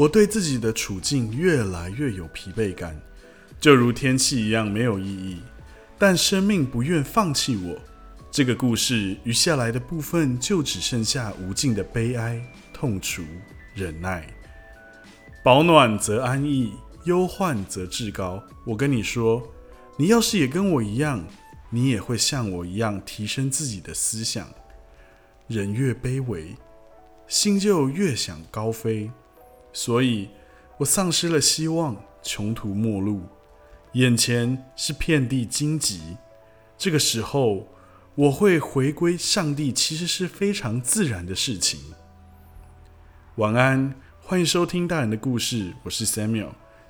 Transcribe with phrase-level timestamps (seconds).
[0.00, 2.98] 我对自己的处境越来越有疲惫感，
[3.60, 5.42] 就如天气一样没有意义。
[5.98, 7.78] 但生命不愿放弃我。
[8.30, 12.42] 这个故事余下来的部分就只剩下无尽的悲哀、
[12.72, 13.22] 痛楚、
[13.74, 14.26] 忍耐。
[15.44, 16.72] 保暖则安逸，
[17.04, 18.42] 忧患则至高。
[18.64, 19.46] 我跟你说，
[19.98, 21.22] 你要是也跟我一样，
[21.68, 24.48] 你也会像我一样提升自己的思想。
[25.46, 26.56] 人越卑微，
[27.28, 29.10] 心就越想高飞。
[29.72, 30.28] 所以，
[30.78, 33.22] 我丧失了希望，穷途末路，
[33.92, 36.16] 眼前是遍地荆棘。
[36.76, 37.68] 这个时候，
[38.14, 41.80] 我会回归上帝，其实是非常自然的事情。
[43.36, 46.48] 晚安，欢迎收听大人的故事，我是 Samuel。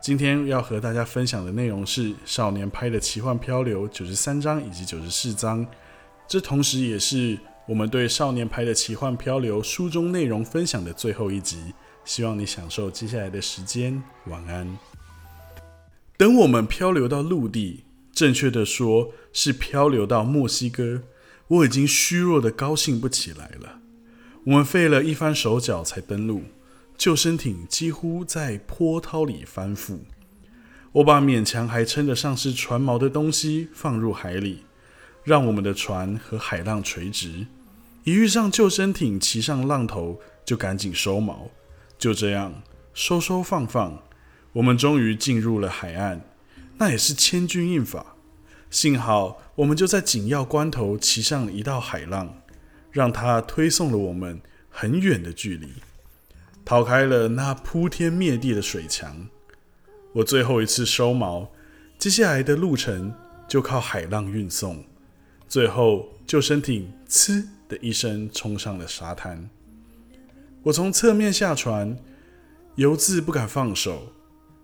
[0.00, 5.64] 今天要和大家分享的内容是《少年拍的奇幻漂流》九十三章以及九十四章，
[6.26, 11.72] 这同时也是我们对《少年拍的奇幻漂流》书中内容分享的最后一集。
[12.04, 14.02] 希望你享受接下来的时间。
[14.26, 14.78] 晚安。
[16.16, 21.02] 等我们漂流到陆地，正确的说是漂流到墨西哥，
[21.48, 23.80] 我已经虚弱的高兴不起来了。
[24.44, 26.42] 我们费了一番手脚才登陆，
[26.98, 30.00] 救生艇几乎在波涛里翻覆。
[30.92, 34.64] 我把勉强还称得上是船锚的东西放入海里，
[35.24, 37.46] 让我们的船和海浪垂直。
[38.04, 41.48] 一遇上救生艇骑上浪头，就赶紧收锚。
[42.02, 44.02] 就这样收收放放，
[44.54, 46.22] 我们终于进入了海岸。
[46.78, 48.16] 那也是千钧一发，
[48.70, 52.42] 幸好我们就在紧要关头骑上了一道海浪，
[52.90, 55.74] 让它推送了我们很远的距离，
[56.64, 59.28] 逃开了那铺天灭地的水墙。
[60.14, 61.46] 我最后一次收锚，
[62.00, 63.14] 接下来的路程
[63.46, 64.84] 就靠海浪运送。
[65.46, 69.48] 最后，救生艇“呲”的一声冲上了沙滩。
[70.64, 71.96] 我从侧面下船，
[72.76, 74.12] 游自不敢放手，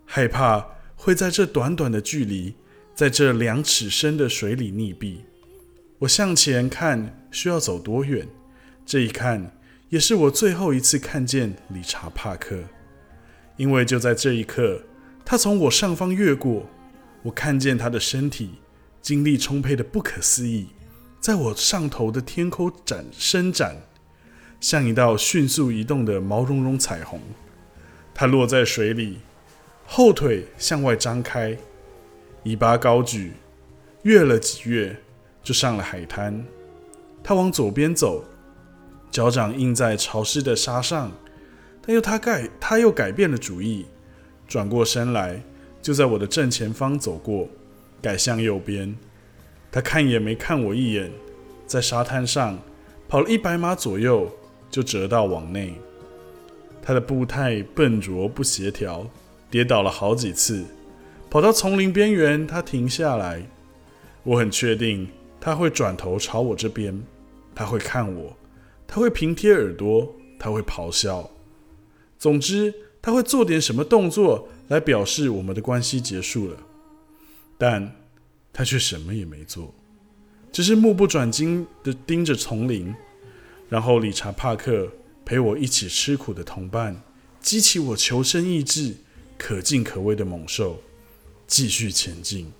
[0.05, 0.65] 害怕
[0.95, 2.55] 会在这短短的距离，
[2.95, 5.17] 在这两尺深的水里溺毙。
[5.99, 8.25] 我向前看，需要走多远？
[8.85, 9.57] 这一看，
[9.89, 12.63] 也是我最后一次看见理查·帕克，
[13.57, 14.83] 因为就在这一刻，
[15.25, 16.65] 他从我上方越过，
[17.23, 18.51] 我看见他的身体，
[19.01, 20.67] 精力充沛的不可思议，
[21.19, 23.75] 在我上头的天空展伸展。
[24.61, 27.21] 像一道迅速移动的毛茸茸彩虹，
[28.13, 29.19] 它落在水里，
[29.85, 31.57] 后腿向外张开，
[32.43, 33.31] 尾巴高举，
[34.03, 34.97] 跃了几跃
[35.41, 36.45] 就上了海滩。
[37.23, 38.25] 它往左边走，
[39.09, 41.11] 脚掌印在潮湿的沙上，
[41.81, 43.85] 但又他改他又改变了主意，
[44.45, 45.41] 转过身来，
[45.81, 47.47] 就在我的正前方走过，
[48.01, 48.93] 改向右边。
[49.71, 51.11] 他看也没看我一眼，
[51.65, 52.59] 在沙滩上
[53.07, 54.29] 跑了一百码左右。
[54.69, 55.73] 就折到网内，
[56.81, 59.05] 他的步态笨拙不协调，
[59.49, 60.65] 跌倒了好几次。
[61.29, 63.43] 跑到丛林边缘，他停下来。
[64.23, 65.07] 我很确定
[65.39, 67.03] 他会转头朝我这边，
[67.55, 68.35] 他会看我，
[68.87, 71.29] 他会平贴耳朵，他会咆哮。
[72.17, 76.57] 总之，他会做点什么动作来表示我们的关系结束了。
[77.57, 77.95] 但
[78.51, 79.73] 他却什么也没做，
[80.51, 82.93] 只是目不转睛地盯着丛林。
[83.69, 84.91] 然后，理查·帕克
[85.23, 87.01] 陪我一起吃苦的同伴，
[87.39, 88.95] 激起我求生意志，
[89.37, 90.81] 可敬可畏的猛兽，
[91.45, 92.51] 继续前进，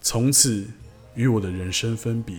[0.00, 0.64] 从此
[1.16, 2.36] 与我的人生分别。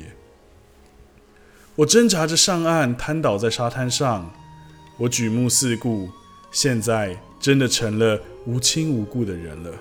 [1.75, 4.33] 我挣扎着上岸，瘫倒在沙滩上。
[4.97, 6.09] 我举目四顾，
[6.49, 9.71] 现在真的成了无亲无故的人了，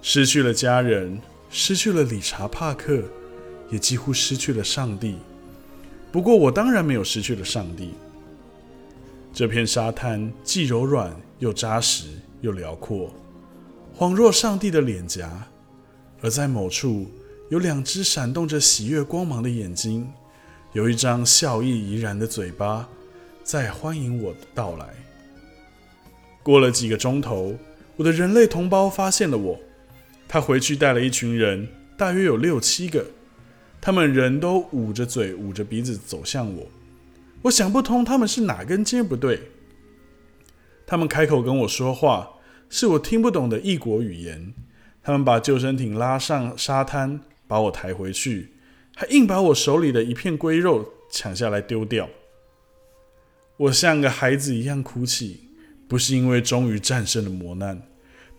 [0.00, 1.20] 失去了家人，
[1.50, 3.02] 失去了理查·帕克，
[3.70, 5.18] 也几乎失去了上帝。
[6.14, 7.90] 不过，我当然没有失去了上帝。
[9.32, 12.06] 这片沙滩既柔软又扎实
[12.40, 13.12] 又辽阔，
[13.98, 15.44] 恍若上帝的脸颊。
[16.22, 17.10] 而在某处，
[17.50, 20.08] 有两只闪动着喜悦光芒的眼睛，
[20.72, 22.88] 有一张笑意怡然的嘴巴，
[23.42, 24.94] 在欢迎我的到来。
[26.44, 27.56] 过了几个钟头，
[27.96, 29.58] 我的人类同胞发现了我。
[30.28, 31.66] 他回去带了一群人，
[31.98, 33.04] 大约有六七个。
[33.84, 36.66] 他们人都捂着嘴、捂着鼻子走向我，
[37.42, 39.38] 我想不通他们是哪根筋不对。
[40.86, 42.30] 他们开口跟我说话，
[42.70, 44.54] 是我听不懂的异国语言。
[45.02, 48.54] 他们把救生艇拉上沙滩，把我抬回去，
[48.96, 52.08] 还硬把我手里的一片龟肉抢下来丢掉。
[53.58, 55.50] 我像个孩子一样哭泣，
[55.86, 57.82] 不是因为终于战胜了磨难，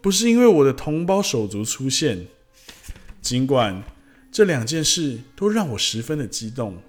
[0.01, 2.25] 不是因为我的同胞手足出现，
[3.21, 3.83] 尽管。
[4.35, 6.83] 这两件事都让我十分的激动，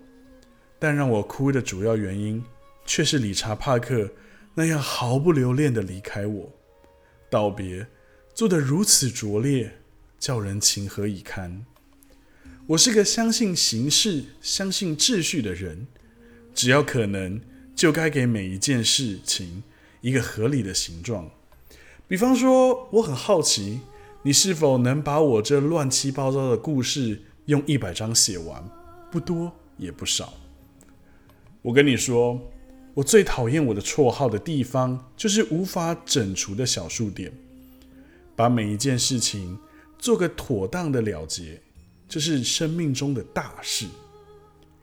[0.80, 2.42] 但让我哭的主要原因
[2.84, 4.10] 却是理查·帕克
[4.52, 6.52] 那样毫不留恋的离开我。
[7.30, 7.86] 道别
[8.34, 9.78] 做得如此拙劣，
[10.18, 11.64] 叫人情何以堪？
[12.66, 15.86] 我是个相信形式、相信秩序的人，
[16.52, 17.40] 只要可能，
[17.76, 19.62] 就该给每一件事情
[20.00, 21.30] 一个合理的形状。
[22.08, 23.82] 比方说，我很好奇，
[24.24, 28.62] 你是否能把我这乱七八糟的故事用一百张写完？
[29.10, 30.34] 不多也不少。
[31.62, 32.40] 我跟你说，
[32.94, 37.32] 我最讨厌我的绰号的地方，就是无法整除的小数点。
[38.36, 39.58] 把每一件事情
[39.98, 41.60] 做个妥当的了结。
[42.08, 43.86] 这是生命中的大事，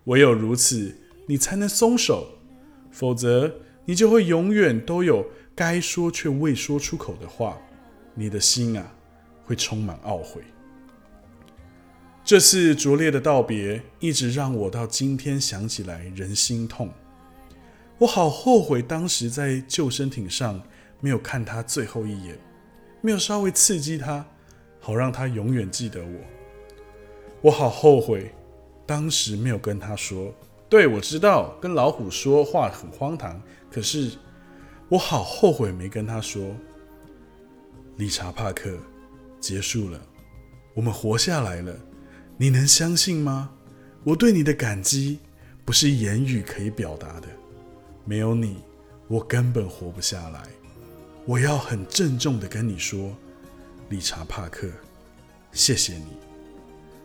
[0.05, 0.93] 唯有如此，
[1.25, 2.27] 你才能松手，
[2.91, 3.49] 否则
[3.85, 5.25] 你就会永远都有
[5.55, 7.57] 该说却未说出口的话，
[8.13, 8.93] 你的心啊
[9.45, 10.41] 会充满懊悔。
[12.25, 16.89] 这次拙劣的道别，一直让我到今天想起来仍心痛。
[17.97, 20.61] 我好后悔当时在救生艇上
[21.01, 22.39] 没有看他最后一眼，
[23.01, 24.25] 没有稍微刺激他，
[24.79, 26.19] 好让他永远记得我。
[27.41, 28.33] 我好后悔，
[28.85, 30.33] 当时没有跟他说。
[30.69, 33.39] 对，我知道跟老虎说话很荒唐，
[33.69, 34.11] 可是
[34.87, 36.55] 我好后悔没跟他说。
[37.97, 38.77] 理查·帕克，
[39.41, 40.01] 结束了，
[40.73, 41.77] 我们活下来了，
[42.43, 43.51] 你能相信吗？
[44.03, 45.19] 我对你的感激
[45.63, 47.27] 不是言语可以表达的。
[48.03, 48.57] 没有你，
[49.07, 50.43] 我根本活不下来。
[51.25, 53.15] 我要很郑重的跟你说，
[53.87, 54.67] 理查·帕克，
[55.53, 56.07] 谢谢你。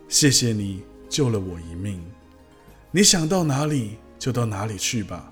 [0.09, 2.03] 谢谢你救了我一命，
[2.91, 5.31] 你想到哪里就到哪里去吧。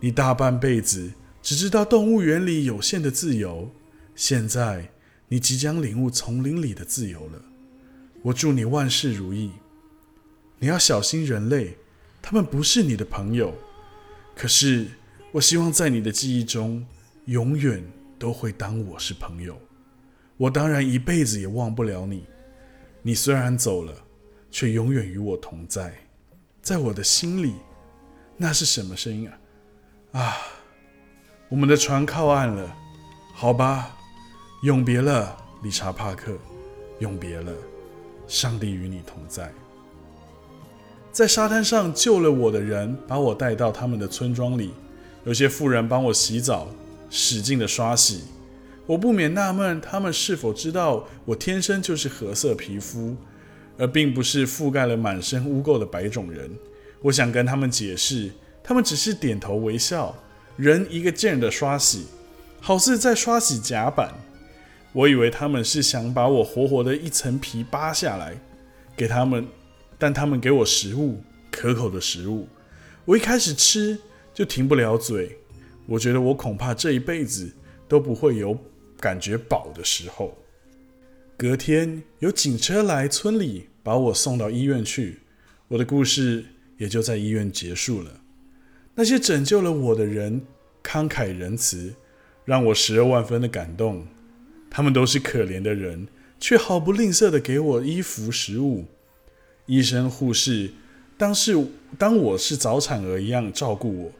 [0.00, 3.70] 你大半辈子只知道动物园里有限的自由，
[4.16, 4.90] 现在
[5.28, 7.40] 你即将领悟丛林里的自由了。
[8.22, 9.52] 我祝你万事如意。
[10.58, 11.76] 你要小心人类，
[12.20, 13.54] 他们不是你的朋友。
[14.34, 14.88] 可是
[15.32, 16.84] 我希望在你的记忆中，
[17.26, 17.84] 永远
[18.18, 19.56] 都会当我是朋友。
[20.36, 22.24] 我当然一辈子也忘不了你。
[23.02, 23.94] 你虽然走了，
[24.50, 25.94] 却永远与我同在，
[26.60, 27.54] 在我的心里。
[28.36, 29.28] 那是什么声音
[30.12, 30.20] 啊？
[30.20, 30.36] 啊，
[31.48, 32.76] 我们的船靠岸了，
[33.32, 33.96] 好吧，
[34.62, 36.36] 永别了，理查·帕克，
[37.00, 37.52] 永别了。
[38.28, 39.52] 上帝与你同在。
[41.10, 44.72] 在沙滩上救了我的人，把我带到他们的村庄里。
[45.24, 46.68] 有些妇人帮我洗澡，
[47.10, 48.22] 使劲的刷洗。
[48.86, 53.16] 我不免纳闷，他们是否知道我天生就是褐色皮肤，
[53.76, 56.50] 而并不是覆盖了满身污垢的白种人？
[57.02, 58.30] 我想跟他们解释，
[58.62, 60.14] 他们只是点头微笑，
[60.56, 62.06] 人一个劲儿的刷洗，
[62.60, 64.14] 好似在刷洗甲板。
[64.98, 68.36] 我以为他们是想把我活活的一层皮扒下来
[68.96, 69.46] 给他们，
[69.96, 71.22] 但他们给我食物，
[71.52, 72.48] 可口的食物。
[73.04, 73.96] 我一开始吃
[74.34, 75.38] 就停不了嘴，
[75.86, 77.48] 我觉得我恐怕这一辈子
[77.86, 78.58] 都不会有。
[78.98, 80.36] 感觉饱的时候，
[81.36, 85.20] 隔天有警车来村里把我送到医院去，
[85.68, 86.44] 我的故事
[86.78, 88.10] 也就在医院结束了。
[88.96, 90.42] 那些拯救了我的人
[90.82, 91.94] 慷慨仁慈，
[92.44, 94.04] 让我十二万分的感动。
[94.70, 96.08] 他们都是可怜的人，
[96.38, 98.84] 却毫不吝啬的给我衣服、食物。
[99.66, 100.70] 医生、护士
[101.16, 104.12] 当是当我是早产儿一样照顾我。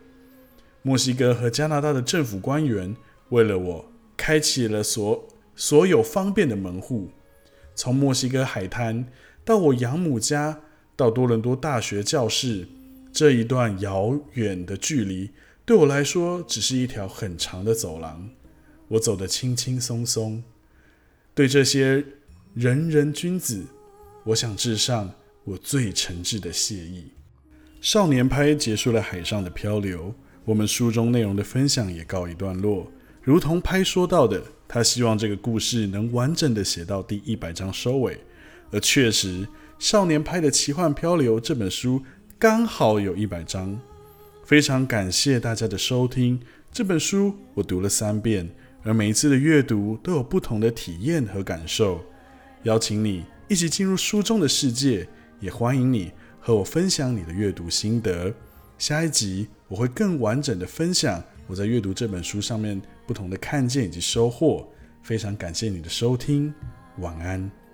[0.83, 2.97] 墨西哥和加拿大的政府官员
[3.31, 3.93] 为了我。
[4.21, 7.09] 开启了所所有方便的门户，
[7.77, 9.07] 从墨西哥海滩
[9.45, 10.59] 到我养母家，
[10.97, 12.67] 到多伦多大学教室，
[13.13, 15.31] 这一段遥远的距离
[15.65, 18.29] 对我来说只是一条很长的走廊。
[18.89, 20.43] 我走得轻轻松松。
[21.35, 22.05] 对这些
[22.55, 23.65] 仁人君子，
[24.25, 25.13] 我想致上
[25.45, 27.13] 我最诚挚的谢意。
[27.81, 30.15] 少年拍结束了海上的漂流，
[30.45, 32.91] 我们书中内容的分享也告一段落。
[33.23, 38.19] 如同拍说到的，他希望这个故事能完整的写到第一百章收尾，
[38.71, 39.47] 而确实，
[39.79, 42.03] 少年拍的奇幻漂流这本书
[42.39, 43.79] 刚好有一百章。
[44.45, 46.41] 非常感谢大家的收听，
[46.73, 48.49] 这本书我读了三遍，
[48.89, 52.03] 而每一次的阅读都有不同的体验和感受。
[52.63, 55.07] 邀请你一起进入书中的世界，
[55.41, 58.33] 也欢迎你和我分享你的阅读心得。
[58.79, 61.23] 下一集我会更完整的分享。
[61.47, 64.67] 我在阅读这本书上面不同的看见以及收获，
[65.03, 66.55] 非常感谢你的收听，
[67.01, 67.68] 晚安。